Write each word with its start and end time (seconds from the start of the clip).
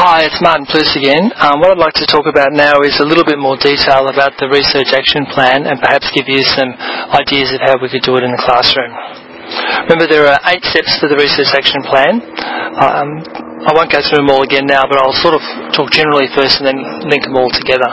Hi, 0.00 0.24
it's 0.24 0.40
Martin 0.40 0.64
Pluce 0.64 0.96
again. 0.96 1.28
Um, 1.36 1.60
what 1.60 1.76
I'd 1.76 1.84
like 1.84 1.92
to 2.00 2.08
talk 2.08 2.24
about 2.24 2.56
now 2.56 2.80
is 2.80 2.96
a 2.96 3.04
little 3.04 3.20
bit 3.20 3.36
more 3.36 3.60
detail 3.60 4.08
about 4.08 4.32
the 4.40 4.48
research 4.48 4.96
action 4.96 5.28
plan 5.28 5.68
and 5.68 5.76
perhaps 5.76 6.08
give 6.16 6.24
you 6.24 6.40
some 6.40 6.72
ideas 7.12 7.52
of 7.52 7.60
how 7.60 7.76
we 7.76 7.92
could 7.92 8.00
do 8.00 8.16
it 8.16 8.24
in 8.24 8.32
the 8.32 8.40
classroom. 8.40 8.96
Remember, 9.92 10.08
there 10.08 10.24
are 10.24 10.40
eight 10.48 10.64
steps 10.64 10.96
for 10.96 11.04
the 11.04 11.20
research 11.20 11.52
action 11.52 11.84
plan. 11.84 12.16
Um, 12.80 13.08
I 13.68 13.76
won't 13.76 13.92
go 13.92 14.00
through 14.00 14.24
them 14.24 14.32
all 14.32 14.40
again 14.40 14.64
now, 14.64 14.88
but 14.88 14.96
I'll 14.96 15.20
sort 15.20 15.36
of 15.36 15.44
talk 15.76 15.92
generally 15.92 16.32
first 16.32 16.64
and 16.64 16.66
then 16.72 16.80
link 17.04 17.28
them 17.28 17.36
all 17.36 17.52
together. 17.52 17.92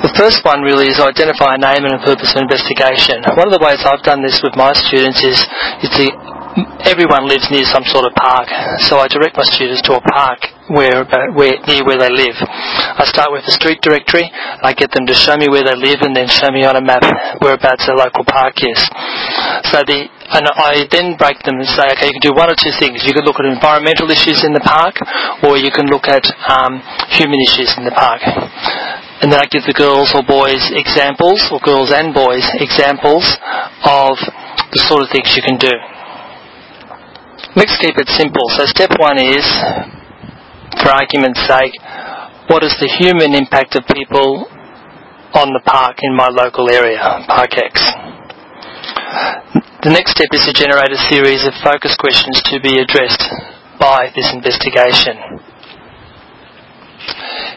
The 0.00 0.16
first 0.16 0.48
one 0.48 0.64
really 0.64 0.88
is 0.88 0.96
identify 0.96 1.54
a 1.54 1.60
name 1.60 1.84
and 1.84 1.92
a 1.92 2.00
purpose 2.00 2.32
of 2.32 2.40
investigation. 2.40 3.20
One 3.36 3.52
of 3.52 3.52
the 3.52 3.60
ways 3.60 3.84
I've 3.84 4.00
done 4.00 4.24
this 4.24 4.40
with 4.40 4.56
my 4.56 4.72
students 4.72 5.20
is, 5.28 5.44
is 5.84 5.92
to 5.92 6.04
everyone 6.88 7.28
lives 7.28 7.52
near 7.52 7.68
some 7.68 7.84
sort 7.84 8.08
of 8.08 8.16
park, 8.16 8.48
so 8.80 8.96
I 8.96 9.12
direct 9.12 9.36
my 9.36 9.44
students 9.44 9.84
to 9.92 10.00
a 10.00 10.04
park 10.08 10.53
where, 10.68 11.04
where 11.34 11.60
near 11.68 11.84
where 11.84 12.00
they 12.00 12.12
live. 12.12 12.36
I 12.40 13.04
start 13.04 13.32
with 13.32 13.44
the 13.44 13.52
street 13.52 13.82
directory. 13.82 14.24
I 14.32 14.72
get 14.72 14.92
them 14.92 15.04
to 15.06 15.14
show 15.14 15.36
me 15.36 15.48
where 15.48 15.64
they 15.64 15.76
live, 15.76 16.00
and 16.00 16.16
then 16.16 16.28
show 16.28 16.48
me 16.48 16.64
on 16.64 16.76
a 16.76 16.84
map 16.84 17.04
whereabouts 17.40 17.84
their 17.86 17.96
local 17.96 18.24
park 18.24 18.56
is. 18.64 18.80
So 19.72 19.84
the 19.84 20.08
and 20.24 20.48
I 20.48 20.88
then 20.88 21.20
break 21.20 21.36
them 21.44 21.60
and 21.60 21.68
say, 21.68 21.84
okay, 21.94 22.08
you 22.08 22.16
can 22.16 22.32
do 22.32 22.34
one 22.34 22.48
or 22.48 22.56
two 22.56 22.72
things. 22.80 23.04
You 23.04 23.12
can 23.12 23.28
look 23.28 23.36
at 23.36 23.44
environmental 23.44 24.08
issues 24.08 24.40
in 24.40 24.56
the 24.56 24.64
park, 24.64 24.96
or 25.44 25.60
you 25.60 25.68
can 25.68 25.84
look 25.92 26.08
at 26.08 26.24
um, 26.48 26.80
human 27.12 27.36
issues 27.44 27.76
in 27.76 27.84
the 27.84 27.92
park. 27.92 28.24
And 29.20 29.28
then 29.28 29.38
I 29.40 29.46
give 29.52 29.68
the 29.68 29.76
girls 29.76 30.16
or 30.16 30.24
boys 30.24 30.64
examples, 30.72 31.44
or 31.52 31.60
girls 31.60 31.92
and 31.92 32.16
boys 32.16 32.44
examples 32.56 33.24
of 33.84 34.16
the 34.72 34.80
sort 34.80 35.04
of 35.04 35.12
things 35.12 35.36
you 35.36 35.44
can 35.44 35.60
do. 35.60 35.72
Let's 37.54 37.76
keep 37.78 37.94
it 38.00 38.08
simple. 38.08 38.42
So 38.56 38.66
step 38.66 38.96
one 38.98 39.20
is, 39.20 39.44
for 40.80 40.90
argument's 40.90 41.40
sake, 41.46 41.74
what 42.48 42.62
is 42.62 42.76
the 42.80 42.88
human 43.00 43.34
impact 43.34 43.76
of 43.76 43.84
people 43.88 44.46
on 45.34 45.48
the 45.52 45.62
park 45.64 45.98
in 46.02 46.14
my 46.14 46.28
local 46.28 46.70
area, 46.70 47.00
Park 47.26 47.56
X? 47.56 47.80
The 49.84 49.92
next 49.92 50.12
step 50.12 50.28
is 50.32 50.44
to 50.48 50.52
generate 50.52 50.92
a 50.92 51.00
series 51.12 51.44
of 51.44 51.52
focus 51.62 51.96
questions 51.96 52.40
to 52.48 52.60
be 52.60 52.80
addressed 52.80 53.24
by 53.80 54.12
this 54.16 54.32
investigation. 54.32 55.40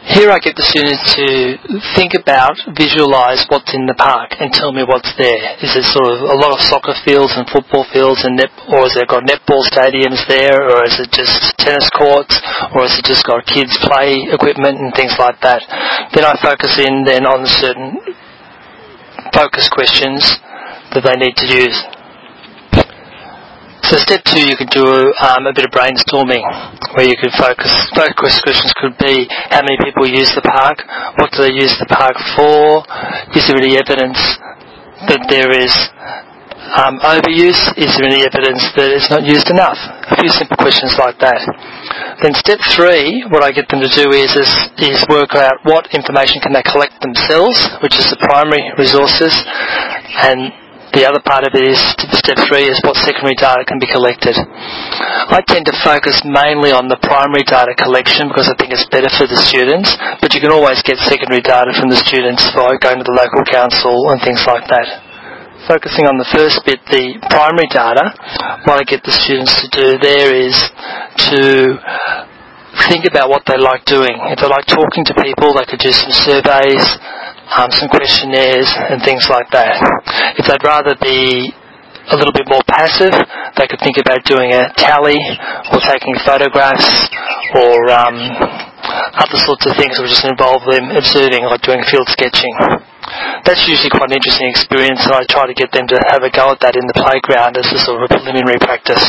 Here 0.08 0.32
I 0.32 0.40
get 0.40 0.56
the 0.56 0.64
students 0.64 1.04
to 1.20 1.68
think 2.00 2.16
about, 2.16 2.56
visualise 2.80 3.44
what's 3.52 3.76
in 3.76 3.84
the 3.92 3.98
park 4.00 4.40
and 4.40 4.56
tell 4.56 4.72
me 4.72 4.88
what's 4.88 5.12
there. 5.20 5.60
Is 5.60 5.76
it 5.76 5.84
sort 5.84 6.08
of 6.16 6.32
a 6.32 6.38
lot 6.40 6.56
of 6.56 6.64
soccer 6.64 6.96
fields 7.04 7.36
and 7.36 7.44
football 7.52 7.84
fields 7.92 8.24
and 8.24 8.40
net, 8.40 8.48
or 8.72 8.88
has 8.88 8.96
it 8.96 9.12
got 9.12 9.28
netball 9.28 9.68
stadiums 9.68 10.24
there, 10.32 10.64
or 10.64 10.88
is 10.88 10.96
it 11.04 11.12
just 11.12 11.52
tennis 11.60 11.92
courts, 11.92 12.40
or 12.72 12.88
has 12.88 12.96
it 12.96 13.04
just 13.04 13.28
got 13.28 13.44
kids 13.52 13.76
play 13.84 14.16
equipment 14.32 14.80
and 14.80 14.96
things 14.96 15.12
like 15.20 15.44
that? 15.44 15.60
Then 16.16 16.24
I 16.24 16.40
focus 16.40 16.80
in 16.80 17.04
then 17.04 17.28
on 17.28 17.44
certain 17.44 18.00
focus 19.36 19.68
questions 19.68 20.24
that 20.96 21.04
they 21.04 21.20
need 21.20 21.36
to 21.36 21.48
use. 21.52 21.78
So 23.88 23.96
step 24.04 24.20
two, 24.28 24.44
you 24.44 24.60
could 24.60 24.70
do 24.76 24.84
um, 24.84 25.48
a 25.48 25.56
bit 25.56 25.64
of 25.64 25.72
brainstorming, 25.72 26.44
where 27.00 27.08
you 27.08 27.16
could 27.16 27.32
focus. 27.40 27.72
Focus 27.96 28.36
questions 28.44 28.68
could 28.76 29.00
be 29.00 29.32
how 29.48 29.64
many 29.64 29.80
people 29.80 30.04
use 30.04 30.28
the 30.36 30.44
park, 30.44 30.84
what 31.16 31.32
do 31.32 31.48
they 31.48 31.56
use 31.56 31.72
the 31.80 31.88
park 31.88 32.20
for, 32.36 32.84
is 33.32 33.48
there 33.48 33.56
any 33.56 33.80
evidence 33.80 34.20
that 35.08 35.24
there 35.32 35.56
is 35.56 35.72
um, 36.76 37.00
overuse, 37.00 37.64
is 37.80 37.96
there 37.96 38.12
any 38.12 38.28
evidence 38.28 38.60
that 38.76 38.92
it's 38.92 39.08
not 39.08 39.24
used 39.24 39.48
enough? 39.48 39.80
A 40.12 40.20
few 40.20 40.36
simple 40.36 40.60
questions 40.60 41.00
like 41.00 41.16
that. 41.24 41.40
Then 42.20 42.36
step 42.36 42.60
three, 42.76 43.24
what 43.32 43.40
I 43.40 43.56
get 43.56 43.72
them 43.72 43.80
to 43.80 43.88
do 43.88 44.12
is, 44.12 44.36
is, 44.36 44.52
is 44.84 45.00
work 45.08 45.32
out 45.32 45.64
what 45.64 45.88
information 45.96 46.44
can 46.44 46.52
they 46.52 46.66
collect 46.68 47.00
themselves, 47.00 47.56
which 47.80 47.96
is 47.96 48.12
the 48.12 48.20
primary 48.20 48.68
resources, 48.76 49.32
and 50.28 50.52
the 50.98 51.06
other 51.06 51.22
part 51.22 51.46
of 51.46 51.54
it 51.54 51.62
is 51.62 51.78
step 52.18 52.42
three 52.50 52.66
is 52.66 52.82
what 52.82 52.98
secondary 52.98 53.38
data 53.38 53.62
can 53.70 53.78
be 53.78 53.86
collected. 53.86 54.34
I 54.34 55.46
tend 55.46 55.70
to 55.70 55.76
focus 55.86 56.26
mainly 56.26 56.74
on 56.74 56.90
the 56.90 56.98
primary 56.98 57.46
data 57.46 57.78
collection 57.78 58.34
because 58.34 58.50
I 58.50 58.58
think 58.58 58.74
it's 58.74 58.90
better 58.90 59.12
for 59.14 59.30
the 59.30 59.38
students, 59.38 59.94
but 60.26 60.34
you 60.34 60.42
can 60.42 60.50
always 60.50 60.82
get 60.82 60.98
secondary 61.06 61.46
data 61.46 61.70
from 61.78 61.94
the 61.94 62.02
students 62.02 62.42
by 62.58 62.82
going 62.82 62.98
to 62.98 63.06
the 63.06 63.14
local 63.14 63.46
council 63.46 64.10
and 64.10 64.18
things 64.26 64.42
like 64.50 64.66
that. 64.74 65.06
Focusing 65.70 66.10
on 66.10 66.18
the 66.18 66.26
first 66.34 66.66
bit, 66.66 66.82
the 66.90 67.22
primary 67.30 67.70
data, 67.70 68.10
what 68.66 68.82
I 68.82 68.84
get 68.88 69.06
the 69.06 69.14
students 69.14 69.54
to 69.62 69.68
do 69.70 70.02
there 70.02 70.34
is 70.34 70.58
to 71.30 71.78
think 72.90 73.06
about 73.06 73.30
what 73.30 73.46
they 73.46 73.58
like 73.58 73.86
doing. 73.86 74.18
If 74.34 74.42
they 74.42 74.50
like 74.50 74.66
talking 74.66 75.06
to 75.06 75.14
people, 75.22 75.54
they 75.54 75.66
could 75.70 75.82
do 75.84 75.94
some 75.94 76.14
surveys, 76.26 76.86
um, 77.56 77.72
some 77.72 77.88
questionnaires 77.88 78.68
and 78.92 79.02
things 79.04 79.30
like 79.30 79.50
that. 79.52 79.80
If 80.36 80.48
they'd 80.48 80.64
rather 80.64 80.96
be 81.00 81.54
a 82.12 82.16
little 82.16 82.34
bit 82.34 82.48
more 82.48 82.64
passive, 82.68 83.12
they 83.56 83.68
could 83.68 83.80
think 83.80 84.00
about 84.00 84.24
doing 84.24 84.52
a 84.54 84.72
tally 84.76 85.20
or 85.72 85.80
taking 85.84 86.16
photographs 86.24 87.08
or 87.56 87.92
um, 87.92 88.16
other 89.16 89.40
sorts 89.44 89.66
of 89.68 89.76
things 89.76 90.00
which 90.00 90.12
just 90.12 90.24
involve 90.24 90.64
them 90.68 90.92
observing, 90.96 91.44
like 91.44 91.62
doing 91.64 91.84
field 91.88 92.08
sketching. 92.08 92.54
That's 93.44 93.68
usually 93.68 93.92
quite 93.92 94.12
an 94.12 94.20
interesting 94.20 94.48
experience, 94.50 95.04
and 95.04 95.16
I 95.16 95.24
try 95.28 95.48
to 95.48 95.56
get 95.56 95.72
them 95.72 95.88
to 95.88 95.98
have 96.12 96.24
a 96.24 96.32
go 96.32 96.52
at 96.52 96.60
that 96.64 96.76
in 96.76 96.84
the 96.88 96.96
playground 96.96 97.56
as 97.56 97.68
a 97.72 97.80
sort 97.80 98.04
of 98.04 98.08
a 98.08 98.10
preliminary 98.12 98.60
practice. 98.60 99.04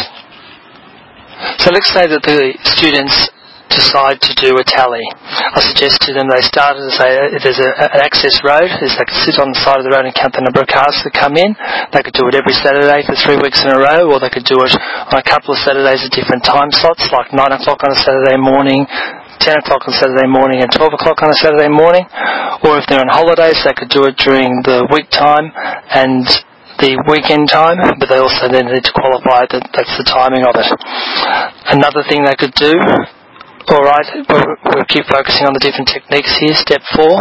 So 1.63 1.71
let's 1.71 1.91
say 1.91 2.07
that 2.07 2.23
the 2.23 2.55
students 2.63 3.31
decide 3.69 4.21
to 4.25 4.33
do 4.37 4.57
a 4.57 4.65
tally. 4.65 5.05
I 5.25 5.61
suggest 5.61 6.03
to 6.09 6.17
them 6.17 6.29
they 6.29 6.43
started 6.45 6.83
to 6.85 6.93
say 6.97 7.17
if 7.33 7.45
there's 7.45 7.61
a, 7.61 7.71
an 7.93 8.01
access 8.01 8.41
road, 8.45 8.69
is 8.83 8.97
they 8.97 9.07
could 9.07 9.23
sit 9.25 9.37
on 9.39 9.53
the 9.53 9.61
side 9.61 9.79
of 9.81 9.85
the 9.87 9.93
road 9.93 10.09
and 10.09 10.15
count 10.17 10.35
the 10.35 10.45
number 10.45 10.65
of 10.65 10.69
cars 10.69 10.97
that 11.05 11.13
come 11.13 11.37
in. 11.37 11.55
They 11.93 12.03
could 12.03 12.17
do 12.17 12.27
it 12.29 12.35
every 12.35 12.57
Saturday 12.57 13.05
for 13.05 13.15
three 13.17 13.39
weeks 13.39 13.61
in 13.63 13.73
a 13.73 13.79
row, 13.79 14.09
or 14.09 14.19
they 14.21 14.33
could 14.33 14.49
do 14.49 14.59
it 14.65 14.73
on 14.75 15.17
a 15.17 15.27
couple 15.27 15.55
of 15.55 15.61
Saturdays 15.63 16.05
at 16.05 16.13
different 16.13 16.45
time 16.45 16.73
slots, 16.73 17.05
like 17.13 17.33
9 17.33 17.41
o'clock 17.41 17.81
on 17.85 17.93
a 17.93 18.01
Saturday 18.01 18.41
morning, 18.41 18.89
10 18.89 19.63
o'clock 19.63 19.87
on 19.87 19.95
a 19.95 19.99
Saturday 19.99 20.29
morning 20.29 20.61
and 20.65 20.71
12 20.73 20.99
o'clock 20.99 21.23
on 21.23 21.31
a 21.31 21.39
Saturday 21.39 21.71
morning. 21.71 22.05
Or 22.67 22.81
if 22.81 22.89
they're 22.91 23.01
on 23.01 23.13
holidays, 23.13 23.61
they 23.63 23.75
could 23.77 23.93
do 23.93 24.05
it 24.11 24.19
during 24.19 24.51
the 24.67 24.89
week 24.91 25.09
time 25.15 25.53
and 25.95 26.27
the 26.79 26.95
weekend 27.11 27.51
time, 27.51 27.79
but 27.99 28.07
they 28.07 28.19
also 28.19 28.47
then 28.51 28.71
need 28.71 28.87
to 28.87 28.95
qualify 28.95 29.51
that 29.51 29.67
that's 29.75 29.95
the 29.99 30.07
timing 30.07 30.47
of 30.47 30.55
it. 30.55 30.71
Another 31.75 32.07
thing 32.07 32.23
they 32.23 32.39
could 32.39 32.55
do 32.55 32.71
Alright, 33.69 34.25
we'll, 34.33 34.49
we'll 34.65 34.89
keep 34.89 35.05
focusing 35.13 35.45
on 35.45 35.53
the 35.53 35.61
different 35.61 35.93
techniques 35.93 36.33
here. 36.41 36.57
Step 36.57 36.81
four, 36.97 37.21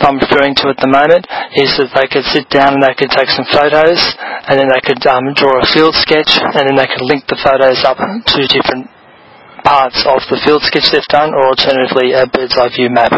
I'm 0.00 0.16
referring 0.16 0.56
to 0.64 0.72
at 0.72 0.80
the 0.80 0.88
moment, 0.88 1.28
is 1.52 1.68
that 1.76 1.92
they 1.92 2.08
could 2.08 2.24
sit 2.32 2.48
down 2.48 2.80
and 2.80 2.82
they 2.82 2.96
could 2.96 3.12
take 3.12 3.28
some 3.28 3.44
photos, 3.52 4.00
and 4.48 4.56
then 4.56 4.72
they 4.72 4.80
could 4.80 5.04
um, 5.04 5.36
draw 5.36 5.60
a 5.60 5.68
field 5.68 5.92
sketch, 6.00 6.32
and 6.32 6.64
then 6.64 6.80
they 6.80 6.88
could 6.88 7.04
link 7.04 7.28
the 7.28 7.36
photos 7.36 7.84
up 7.84 8.00
to 8.00 8.38
different 8.48 8.88
parts 9.68 10.00
of 10.08 10.24
the 10.32 10.40
field 10.48 10.64
sketch 10.64 10.88
they've 10.88 11.12
done, 11.12 11.36
or 11.36 11.52
alternatively 11.52 12.16
a 12.16 12.24
bird's 12.24 12.56
eye 12.56 12.72
view 12.72 12.88
map. 12.88 13.12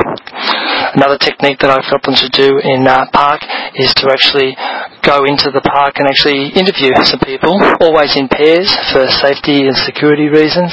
Another 0.98 1.20
technique 1.20 1.62
that 1.62 1.70
I've 1.70 1.86
got 1.86 2.02
them 2.02 2.18
to 2.18 2.28
do 2.34 2.58
in 2.58 2.82
uh, 2.90 3.06
park 3.14 3.38
is 3.78 3.94
to 4.02 4.10
actually 4.10 4.58
go 5.02 5.24
into 5.24 5.50
the 5.50 5.62
park 5.62 5.96
and 5.98 6.06
actually 6.08 6.52
interview 6.54 6.92
some 7.04 7.20
people, 7.20 7.54
always 7.80 8.16
in 8.16 8.28
pairs 8.28 8.70
for 8.92 9.06
safety 9.22 9.66
and 9.66 9.76
security 9.76 10.28
reasons, 10.28 10.72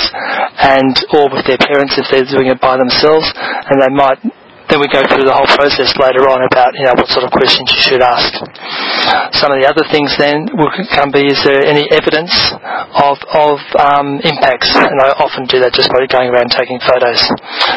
and 0.59 0.95
or 1.13 1.29
with 1.29 1.45
their 1.45 1.59
parents 1.59 1.97
if 1.97 2.05
they're 2.11 2.27
doing 2.27 2.49
it 2.49 2.59
by 2.61 2.77
themselves, 2.77 3.25
and 3.35 3.81
they 3.81 3.91
might 3.91 4.19
then 4.69 4.81
we 4.81 4.89
go 4.89 5.05
through 5.05 5.21
the 5.21 5.33
whole 5.33 5.49
process 5.53 5.93
later 6.01 6.25
on 6.25 6.41
about 6.41 6.73
you 6.73 6.85
know 6.89 6.97
what 6.97 7.05
sort 7.13 7.21
of 7.21 7.29
questions 7.29 7.69
you 7.69 7.81
should 7.85 8.01
ask. 8.01 8.33
Some 9.37 9.53
of 9.53 9.61
the 9.61 9.67
other 9.69 9.85
things 9.93 10.09
then 10.17 10.49
will 10.57 10.73
come 10.89 11.13
be 11.13 11.29
is 11.29 11.37
there 11.45 11.61
any 11.61 11.85
evidence 11.93 12.33
of 12.97 13.21
of 13.29 13.61
um, 13.77 14.17
impacts, 14.25 14.73
and 14.73 14.97
I 15.05 15.13
often 15.21 15.45
do 15.45 15.61
that 15.61 15.73
just 15.73 15.93
by 15.93 16.09
going 16.09 16.33
around 16.33 16.49
taking 16.49 16.81
photos. 16.81 17.21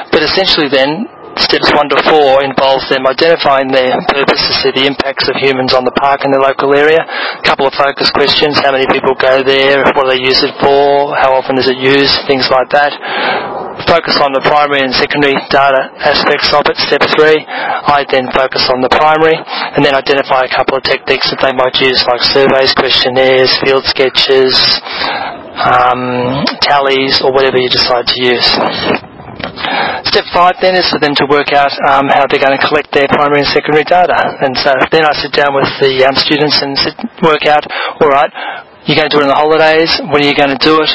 But 0.08 0.24
essentially 0.24 0.72
then 0.72 1.04
steps 1.40 1.70
one 1.74 1.88
to 1.88 1.98
four 2.06 2.42
involves 2.42 2.88
them 2.88 3.06
identifying 3.06 3.68
their 3.68 3.94
purpose 4.10 4.40
to 4.48 4.54
see 4.62 4.72
the 4.74 4.86
impacts 4.86 5.28
of 5.28 5.36
humans 5.36 5.74
on 5.74 5.84
the 5.84 5.94
park 5.94 6.24
in 6.24 6.30
the 6.30 6.40
local 6.40 6.74
area. 6.74 6.98
A 7.02 7.44
couple 7.44 7.66
of 7.66 7.74
focus 7.74 8.10
questions, 8.10 8.58
how 8.58 8.72
many 8.72 8.86
people 8.90 9.14
go 9.14 9.42
there, 9.42 9.84
what 9.94 10.08
do 10.08 10.16
they 10.16 10.22
use 10.22 10.42
it 10.42 10.54
for, 10.62 11.14
how 11.16 11.34
often 11.34 11.58
is 11.58 11.68
it 11.68 11.78
used, 11.78 12.14
things 12.26 12.48
like 12.50 12.70
that. 12.70 12.92
Focus 13.86 14.18
on 14.18 14.34
the 14.34 14.42
primary 14.42 14.82
and 14.82 14.92
secondary 14.94 15.38
data 15.48 15.94
aspects 16.02 16.50
of 16.50 16.66
it. 16.66 16.76
Step 16.90 17.02
three, 17.14 17.40
I 17.46 18.04
then 18.10 18.26
focus 18.34 18.66
on 18.68 18.82
the 18.82 18.90
primary 18.90 19.38
and 19.38 19.84
then 19.84 19.94
identify 19.94 20.44
a 20.44 20.52
couple 20.52 20.76
of 20.76 20.82
techniques 20.82 21.30
that 21.30 21.38
they 21.40 21.54
might 21.54 21.78
use 21.78 22.02
like 22.10 22.22
surveys, 22.26 22.74
questionnaires, 22.74 23.54
field 23.62 23.86
sketches, 23.86 24.58
um, 25.58 26.44
tallies 26.62 27.22
or 27.22 27.32
whatever 27.32 27.58
you 27.58 27.70
decide 27.70 28.06
to 28.06 28.18
use. 28.18 28.48
Step 30.08 30.24
five 30.32 30.56
then 30.64 30.74
is 30.74 30.88
for 30.88 30.98
them 30.98 31.12
to 31.20 31.24
work 31.28 31.52
out 31.52 31.72
um, 31.84 32.08
how 32.08 32.24
they're 32.26 32.40
going 32.40 32.56
to 32.56 32.64
collect 32.64 32.88
their 32.96 33.08
primary 33.12 33.44
and 33.44 33.50
secondary 33.52 33.84
data. 33.84 34.16
And 34.40 34.56
so 34.56 34.72
then 34.88 35.04
I 35.04 35.12
sit 35.20 35.36
down 35.36 35.52
with 35.52 35.68
the 35.84 36.08
um, 36.08 36.16
students 36.16 36.58
and 36.64 36.72
sit, 36.80 36.96
work 37.20 37.44
out, 37.44 37.62
all 38.00 38.08
right, 38.08 38.32
you're 38.88 38.96
going 38.96 39.08
to 39.08 39.14
do 39.14 39.20
it 39.20 39.28
in 39.28 39.32
the 39.32 39.36
holidays, 39.36 39.92
when 40.08 40.24
are 40.24 40.28
you 40.28 40.36
going 40.36 40.56
to 40.56 40.62
do 40.64 40.80
it? 40.80 40.90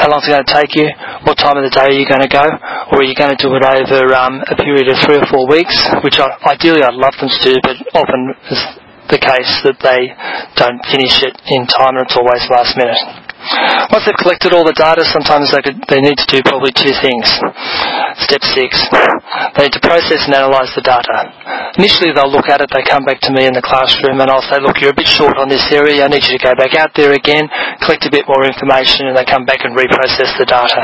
how 0.00 0.08
long 0.08 0.20
it's 0.20 0.28
going 0.28 0.40
to 0.40 0.52
take 0.52 0.72
you, 0.76 0.88
what 1.28 1.36
time 1.36 1.56
of 1.56 1.64
the 1.64 1.72
day 1.72 1.92
are 1.92 1.96
you 1.96 2.08
going 2.08 2.24
to 2.24 2.32
go, 2.32 2.44
or 2.92 3.04
are 3.04 3.08
you 3.08 3.16
going 3.16 3.32
to 3.32 3.40
do 3.40 3.52
it 3.52 3.64
over 3.64 4.00
um, 4.16 4.40
a 4.48 4.56
period 4.56 4.88
of 4.88 4.96
three 5.04 5.20
or 5.20 5.26
four 5.28 5.44
weeks, 5.48 5.76
which 6.00 6.16
I, 6.16 6.56
ideally 6.56 6.80
I'd 6.80 6.96
love 6.96 7.12
them 7.20 7.28
to 7.28 7.40
do, 7.44 7.54
but 7.60 7.76
often 7.92 8.32
is 8.48 8.60
the 9.12 9.20
case 9.20 9.52
that 9.66 9.76
they 9.84 10.12
don't 10.56 10.80
finish 10.88 11.20
it 11.20 11.36
in 11.52 11.68
time 11.68 12.00
and 12.00 12.08
it's 12.08 12.16
always 12.16 12.40
last 12.48 12.78
minute. 12.80 13.29
Once 13.90 14.04
they've 14.04 14.20
collected 14.20 14.52
all 14.52 14.64
the 14.64 14.76
data, 14.76 15.04
sometimes 15.08 15.50
they, 15.50 15.62
could, 15.64 15.80
they 15.88 16.00
need 16.00 16.18
to 16.18 16.28
do 16.28 16.40
probably 16.44 16.72
two 16.72 16.92
things. 17.00 17.26
Step 18.18 18.42
six, 18.42 18.74
they 19.54 19.70
need 19.70 19.74
to 19.76 19.82
process 19.82 20.26
and 20.26 20.34
analyse 20.34 20.74
the 20.74 20.82
data. 20.82 21.30
Initially 21.78 22.10
they'll 22.10 22.30
look 22.30 22.50
at 22.50 22.58
it, 22.58 22.70
they 22.74 22.82
come 22.82 23.06
back 23.06 23.22
to 23.22 23.30
me 23.30 23.46
in 23.46 23.54
the 23.54 23.62
classroom 23.62 24.18
and 24.18 24.26
I'll 24.26 24.44
say, 24.50 24.58
look, 24.58 24.82
you're 24.82 24.90
a 24.90 24.98
bit 24.98 25.06
short 25.06 25.38
on 25.38 25.46
this 25.46 25.62
area, 25.70 26.02
I 26.02 26.10
need 26.10 26.26
you 26.26 26.34
to 26.34 26.42
go 26.42 26.54
back 26.58 26.74
out 26.74 26.90
there 26.98 27.14
again, 27.14 27.46
collect 27.86 28.02
a 28.06 28.12
bit 28.12 28.26
more 28.26 28.42
information 28.42 29.06
and 29.06 29.14
they 29.14 29.22
come 29.22 29.46
back 29.46 29.62
and 29.62 29.78
reprocess 29.78 30.34
the 30.34 30.48
data. 30.48 30.82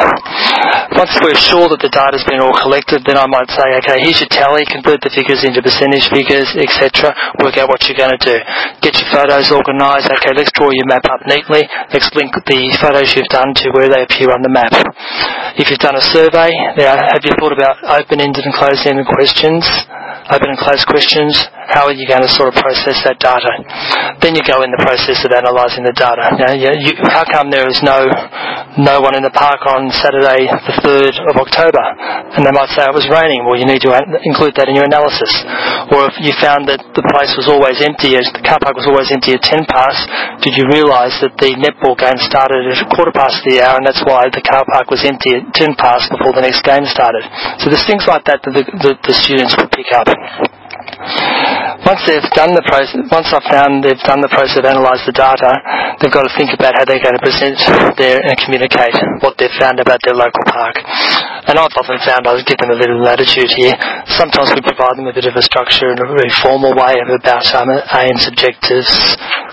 Once 0.95 1.11
we're 1.19 1.35
sure 1.35 1.67
that 1.67 1.83
the 1.83 1.91
data's 1.91 2.23
been 2.31 2.39
all 2.39 2.55
collected, 2.55 3.03
then 3.03 3.19
I 3.19 3.27
might 3.27 3.51
say, 3.51 3.67
okay, 3.83 3.99
here's 4.07 4.23
your 4.23 4.31
tally, 4.31 4.63
convert 4.71 5.03
the 5.03 5.11
figures 5.11 5.43
into 5.43 5.59
percentage 5.59 6.07
figures, 6.07 6.47
etc. 6.55 7.11
Work 7.43 7.59
out 7.59 7.67
what 7.67 7.83
you're 7.91 7.99
going 7.99 8.15
to 8.15 8.23
do. 8.23 8.39
Get 8.81 8.95
your 8.95 9.11
photos 9.11 9.51
organised, 9.51 10.07
okay, 10.23 10.31
let's 10.37 10.55
draw 10.55 10.71
your 10.71 10.87
map 10.87 11.05
up 11.11 11.27
neatly, 11.27 11.67
let's 11.91 12.09
link 12.15 12.31
the 12.33 12.71
photos 12.79 13.11
you've 13.19 13.31
done 13.35 13.51
to 13.59 13.75
where 13.75 13.91
they 13.91 14.07
appear 14.07 14.31
on 14.31 14.43
the 14.47 14.53
map. 14.53 14.71
If 15.57 15.71
you've 15.73 15.81
done 15.81 15.97
a 15.97 16.05
survey, 16.13 16.53
have 16.53 17.25
you 17.25 17.33
thought 17.41 17.57
about 17.57 17.81
open-ended 17.81 18.45
and 18.45 18.53
closed-ended 18.53 19.09
questions? 19.09 19.65
Open 20.29 20.53
and 20.53 20.59
closed 20.61 20.85
questions, 20.85 21.33
how 21.77 21.93
are 21.93 21.93
you 21.93 22.09
going 22.09 22.25
to 22.25 22.33
sort 22.33 22.49
of 22.49 22.57
process 22.57 23.05
that 23.05 23.21
data? 23.21 23.53
Then 24.25 24.33
you 24.33 24.41
go 24.49 24.65
in 24.65 24.73
the 24.73 24.81
process 24.81 25.21
of 25.29 25.31
analysing 25.37 25.85
the 25.85 25.93
data. 25.93 26.33
Now, 26.41 26.57
you, 26.57 26.73
you, 26.73 26.97
how 27.13 27.29
come 27.29 27.53
there 27.53 27.69
is 27.69 27.85
no 27.85 28.09
no 28.81 29.01
one 29.05 29.13
in 29.13 29.25
the 29.25 29.33
park 29.33 29.61
on 29.69 29.93
Saturday 29.93 30.49
the 30.49 30.77
3rd 30.81 31.15
of 31.29 31.37
October? 31.37 31.85
And 32.33 32.49
they 32.49 32.55
might 32.57 32.73
say 32.73 32.89
it 32.89 32.97
was 32.97 33.05
raining. 33.13 33.45
Well, 33.45 33.61
you 33.61 33.69
need 33.69 33.85
to 33.85 33.93
include 34.25 34.57
that 34.57 34.73
in 34.73 34.75
your 34.77 34.89
analysis. 34.89 35.29
Or 35.93 36.09
if 36.09 36.17
you 36.25 36.33
found 36.41 36.65
that 36.73 36.81
the 36.97 37.05
place 37.13 37.37
was 37.37 37.45
always 37.45 37.77
empty, 37.85 38.17
the 38.17 38.45
car 38.45 38.57
park 38.57 38.73
was 38.73 38.89
always 38.89 39.13
empty 39.13 39.37
at 39.37 39.45
10 39.45 39.69
past, 39.69 40.01
did 40.41 40.57
you 40.57 40.65
realise 40.73 41.13
that 41.21 41.37
the 41.37 41.53
netball 41.61 41.93
game 42.01 42.17
started 42.25 42.73
at 42.73 42.81
a 42.81 42.89
quarter 42.97 43.13
past 43.13 43.45
the 43.45 43.61
hour 43.61 43.77
and 43.77 43.85
that's 43.85 44.01
why 44.09 44.33
the 44.33 44.41
car 44.41 44.65
park 44.73 44.89
was 44.89 45.05
empty 45.05 45.37
at 45.37 45.45
10 45.53 45.77
past 45.77 46.09
before 46.09 46.33
the 46.33 46.41
next 46.41 46.65
game 46.65 46.89
started? 46.89 47.21
So 47.61 47.69
there's 47.69 47.85
things 47.85 48.09
like 48.09 48.25
that 48.25 48.41
that 48.49 48.53
the, 48.53 48.65
the, 48.65 48.93
the 49.05 49.13
students 49.13 49.53
will 49.61 49.69
pick 49.69 49.93
up. 49.93 50.09
Once 51.87 52.03
they've 52.03 52.35
done 52.35 52.51
the 52.51 52.67
process, 52.67 52.99
once 53.15 53.31
I've 53.31 53.47
found 53.47 53.87
they've 53.87 54.03
done 54.03 54.19
the 54.19 54.27
process 54.35 54.59
of 54.59 54.67
analysed 54.67 55.07
the 55.07 55.15
data, 55.15 55.55
they've 56.03 56.11
got 56.11 56.27
to 56.27 56.35
think 56.35 56.51
about 56.51 56.75
how 56.75 56.83
they're 56.83 56.99
going 56.99 57.15
to 57.15 57.23
present 57.23 57.55
their 57.95 58.19
and 58.19 58.35
communicate 58.43 58.91
what 59.23 59.39
they've 59.39 59.55
found 59.55 59.79
about 59.79 60.03
their 60.03 60.19
local 60.19 60.43
park. 60.51 60.83
And 61.47 61.55
I've 61.55 61.71
often 61.79 62.03
found 62.03 62.27
I 62.27 62.35
give 62.43 62.59
them 62.59 62.75
a 62.75 62.79
little 62.83 62.99
latitude 62.99 63.55
here. 63.55 63.79
Sometimes 64.19 64.51
we 64.51 64.67
provide 64.67 64.99
them 64.99 65.07
a 65.07 65.15
bit 65.15 65.31
of 65.31 65.39
a 65.39 65.45
structure 65.47 65.95
in 65.95 66.03
a 66.03 66.11
very 66.11 66.35
formal 66.43 66.75
way 66.75 66.99
about 67.07 67.47
um, 67.55 67.71
aims, 67.71 68.27
objectives, 68.27 68.91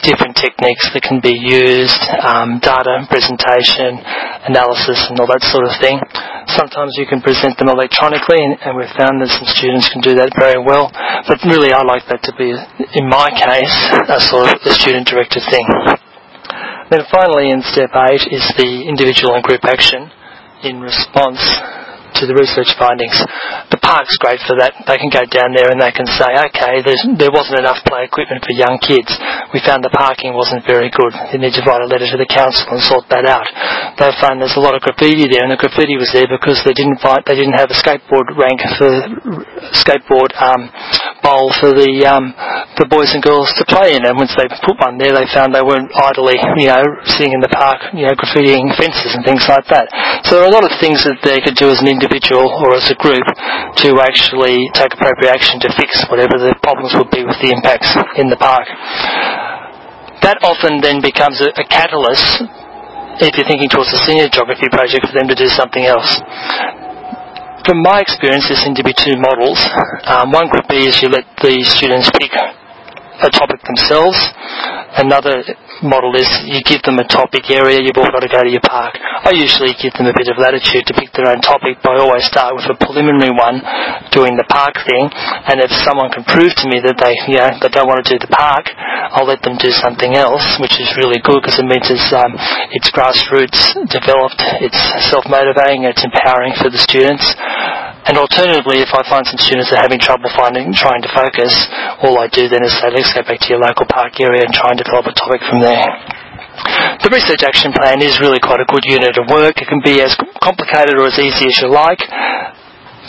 different 0.02 0.34
techniques 0.34 0.90
that 0.90 1.06
can 1.06 1.22
be 1.22 1.38
used, 1.38 2.02
um, 2.18 2.58
data, 2.66 3.06
presentation, 3.14 4.02
analysis, 4.50 5.06
and 5.14 5.22
all 5.22 5.30
that 5.30 5.46
sort 5.46 5.70
of 5.70 5.74
thing. 5.78 6.02
Sometimes 6.52 6.96
you 7.00 7.08
can 7.08 7.22
present 7.22 7.58
them 7.58 7.70
electronically, 7.70 8.44
and, 8.44 8.60
and 8.60 8.76
we've 8.76 8.92
found 9.00 9.24
that 9.24 9.32
some 9.32 9.48
students 9.48 9.88
can 9.90 10.02
do 10.04 10.16
that 10.20 10.32
very 10.36 10.60
well. 10.60 10.92
But 11.28 11.40
really, 11.48 11.72
I 11.72 11.84
like 11.84 12.04
that 12.12 12.22
to 12.28 12.34
be, 12.36 12.52
in 12.52 13.06
my 13.08 13.32
case, 13.32 13.76
a 14.12 14.20
sort 14.20 14.52
of 14.52 14.60
a 14.64 14.74
student-directed 14.76 15.44
thing. 15.48 15.68
Then 16.92 17.08
finally, 17.10 17.50
in 17.50 17.64
step 17.64 17.96
eight, 17.96 18.28
is 18.30 18.44
the 18.60 18.86
individual 18.86 19.34
and 19.34 19.44
group 19.44 19.64
action 19.64 20.12
in 20.64 20.80
response 20.80 21.40
to 22.20 22.30
the 22.30 22.36
research 22.38 22.72
findings. 22.78 23.16
The 23.74 23.82
park's 23.82 24.18
great 24.22 24.40
for 24.46 24.58
that. 24.60 24.74
They 24.86 24.98
can 24.98 25.10
go 25.10 25.26
down 25.26 25.54
there 25.54 25.70
and 25.70 25.80
they 25.82 25.92
can 25.92 26.06
say, 26.06 26.30
okay, 26.52 26.82
there 26.84 27.34
wasn't 27.34 27.62
enough 27.62 27.82
play 27.86 28.06
equipment 28.06 28.46
for 28.46 28.54
young 28.54 28.78
kids. 28.82 29.10
We 29.54 29.62
found 29.62 29.86
the 29.86 29.94
parking 29.94 30.34
wasn't 30.34 30.66
very 30.66 30.90
good. 30.90 31.14
You 31.34 31.40
need 31.42 31.54
to 31.58 31.64
write 31.66 31.82
a 31.82 31.90
letter 31.90 32.10
to 32.10 32.18
the 32.18 32.30
council 32.30 32.66
and 32.74 32.82
sort 32.82 33.06
that 33.10 33.26
out. 33.26 33.46
They 33.98 34.10
found 34.18 34.42
there's 34.42 34.58
a 34.58 34.64
lot 34.64 34.74
of 34.74 34.82
graffiti 34.82 35.30
there, 35.30 35.46
and 35.46 35.54
the 35.54 35.60
graffiti 35.60 35.98
was 35.98 36.10
there 36.14 36.30
because 36.30 36.62
they 36.66 36.74
didn't 36.74 36.98
find, 37.02 37.22
they 37.26 37.38
didn't 37.38 37.58
have 37.58 37.70
a 37.70 37.78
skateboard 37.78 38.34
rank 38.34 38.60
for 38.78 38.90
skateboard 39.78 40.34
um, 40.42 40.70
bowl 41.22 41.54
for 41.62 41.72
the 41.72 42.04
um, 42.10 42.34
the 42.76 42.90
boys 42.90 43.14
and 43.14 43.22
girls 43.22 43.50
to 43.58 43.64
play 43.70 43.94
in. 43.94 44.04
And 44.04 44.18
once 44.18 44.34
they 44.34 44.50
put 44.66 44.78
one 44.82 44.98
there, 44.98 45.14
they 45.14 45.30
found 45.30 45.54
they 45.54 45.64
weren't 45.64 45.90
idly, 45.94 46.38
you 46.58 46.70
know, 46.70 46.84
sitting 47.06 47.34
in 47.34 47.42
the 47.42 47.52
park, 47.54 47.94
you 47.94 48.10
know, 48.10 48.14
graffitiing 48.18 48.74
fences 48.76 49.14
and 49.14 49.22
things 49.24 49.46
like 49.46 49.66
that. 49.70 49.88
So 50.26 50.38
there 50.38 50.46
are 50.46 50.52
a 50.52 50.56
lot 50.56 50.66
of 50.66 50.74
things 50.82 51.06
that 51.06 51.22
they 51.22 51.40
could 51.40 51.56
do 51.56 51.70
as 51.70 51.80
an 51.80 51.88
individual 52.04 52.52
or 52.52 52.76
as 52.76 52.92
a 52.92 52.98
group 53.00 53.24
to 53.80 54.04
actually 54.04 54.68
take 54.76 54.92
appropriate 54.92 55.32
action 55.32 55.64
to 55.64 55.72
fix 55.80 56.04
whatever 56.12 56.36
the 56.36 56.52
problems 56.60 56.92
would 57.00 57.08
be 57.08 57.24
with 57.24 57.40
the 57.40 57.56
impacts 57.56 57.88
in 58.20 58.28
the 58.28 58.36
park. 58.36 58.68
That 60.20 60.44
often 60.44 60.84
then 60.84 61.00
becomes 61.00 61.40
a, 61.40 61.56
a 61.56 61.66
catalyst 61.72 62.44
if 63.24 63.38
you're 63.40 63.48
thinking 63.48 63.70
towards 63.70 63.94
a 63.94 64.02
senior 64.04 64.28
geography 64.28 64.68
project 64.68 65.08
for 65.08 65.16
them 65.16 65.32
to 65.32 65.36
do 65.36 65.48
something 65.48 65.86
else 65.86 66.20
from 67.64 67.80
my 67.80 68.04
experience, 68.04 68.48
there 68.52 68.60
seem 68.60 68.76
to 68.76 68.84
be 68.84 68.92
two 68.92 69.16
models. 69.16 69.56
Um, 70.04 70.32
one 70.36 70.52
could 70.52 70.68
be 70.68 70.84
is 70.84 71.00
you 71.02 71.08
let 71.08 71.24
the 71.40 71.64
students 71.64 72.12
pick 72.20 72.32
a 72.36 73.30
topic 73.32 73.64
themselves. 73.64 74.20
Another 74.94 75.42
model 75.82 76.14
is 76.14 76.30
you 76.46 76.62
give 76.62 76.86
them 76.86 77.02
a 77.02 77.08
topic 77.10 77.50
area, 77.50 77.82
you've 77.82 77.98
all 77.98 78.14
got 78.14 78.22
to 78.22 78.30
go 78.30 78.46
to 78.46 78.52
your 78.52 78.62
park. 78.62 78.94
I 79.02 79.34
usually 79.34 79.74
give 79.82 79.90
them 79.98 80.06
a 80.06 80.14
bit 80.14 80.30
of 80.30 80.38
latitude 80.38 80.86
to 80.86 80.94
pick 80.94 81.10
their 81.18 81.34
own 81.34 81.42
topic, 81.42 81.82
but 81.82 81.98
I 81.98 82.06
always 82.06 82.30
start 82.30 82.54
with 82.54 82.70
a 82.70 82.78
preliminary 82.78 83.34
one, 83.34 83.58
doing 84.14 84.38
the 84.38 84.46
park 84.54 84.78
thing, 84.86 85.10
and 85.50 85.58
if 85.66 85.74
someone 85.82 86.14
can 86.14 86.22
prove 86.30 86.54
to 86.62 86.70
me 86.70 86.78
that 86.86 87.02
they, 87.02 87.14
you 87.26 87.42
know, 87.42 87.50
they 87.58 87.74
don't 87.74 87.90
want 87.90 88.06
to 88.06 88.10
do 88.14 88.22
the 88.22 88.30
park, 88.30 88.70
I'll 89.18 89.26
let 89.26 89.42
them 89.42 89.58
do 89.58 89.74
something 89.74 90.14
else, 90.14 90.46
which 90.62 90.78
is 90.78 90.90
really 90.98 91.18
good 91.26 91.42
because 91.42 91.58
it 91.58 91.66
means 91.66 91.90
it's, 91.90 92.14
um, 92.14 92.38
it's 92.70 92.94
grassroots 92.94 93.74
developed, 93.90 94.42
it's 94.62 94.78
self-motivating, 95.10 95.90
it's 95.90 96.06
empowering 96.06 96.54
for 96.62 96.70
the 96.70 96.82
students. 96.82 97.26
And 98.04 98.20
alternatively, 98.20 98.84
if 98.84 98.92
I 98.92 99.00
find 99.08 99.24
some 99.24 99.40
students 99.40 99.72
are 99.72 99.80
having 99.80 100.00
trouble 100.00 100.28
finding, 100.36 100.76
trying 100.76 101.00
to 101.08 101.12
focus, 101.16 101.56
all 102.04 102.20
I 102.20 102.28
do 102.28 102.52
then 102.52 102.64
is 102.68 102.76
say, 102.76 102.92
let's 102.92 103.16
go 103.16 103.24
back 103.24 103.40
to 103.40 103.48
your 103.48 103.64
local 103.64 103.88
park 103.88 104.20
area 104.20 104.44
and 104.44 104.52
try 104.52 104.76
and 104.76 104.80
develop 104.80 105.08
a 105.08 105.16
topic 105.16 105.40
from 105.48 105.64
there. 105.64 105.88
The 107.00 107.10
research 107.10 107.48
action 107.48 107.72
plan 107.72 108.04
is 108.04 108.20
really 108.20 108.44
quite 108.44 108.60
a 108.60 108.68
good 108.68 108.84
unit 108.86 109.16
of 109.16 109.32
work. 109.32 109.56
It 109.56 109.68
can 109.72 109.80
be 109.80 110.04
as 110.04 110.12
complicated 110.44 111.00
or 111.00 111.08
as 111.08 111.18
easy 111.18 111.48
as 111.48 111.56
you 111.64 111.72
like. 111.72 112.04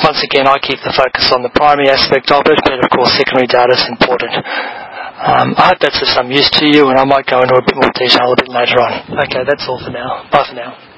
Once 0.03 0.23
again, 0.23 0.47
I 0.47 0.59
keep 0.63 0.79
the 0.83 0.95
focus 0.95 1.31
on 1.31 1.43
the 1.43 1.51
primary 1.55 1.91
aspect 1.91 2.31
of 2.31 2.43
it, 2.47 2.59
but 2.63 2.79
of 2.79 2.91
course 2.91 3.15
secondary 3.15 3.47
data 3.47 3.75
is 3.75 3.87
important. 3.91 4.35
Um, 4.35 5.55
I 5.59 5.75
hope 5.75 5.79
that's 5.79 6.03
of 6.03 6.11
some 6.11 6.31
use 6.31 6.51
to 6.59 6.67
you, 6.67 6.91
and 6.91 6.99
I 6.99 7.05
might 7.07 7.27
go 7.27 7.43
into 7.43 7.55
a 7.55 7.63
bit 7.63 7.79
more 7.79 7.91
detail 7.95 8.35
a 8.35 8.39
bit 8.39 8.51
later 8.51 8.79
on. 8.83 9.23
Okay, 9.27 9.43
that's 9.47 9.67
all 9.71 9.79
for 9.79 9.91
now. 9.91 10.27
Bye 10.31 10.47
for 10.47 10.55
now. 10.55 10.94